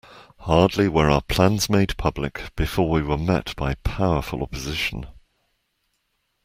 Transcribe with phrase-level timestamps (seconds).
[0.39, 5.05] Hardly were our plans made public before we were met by powerful opposition.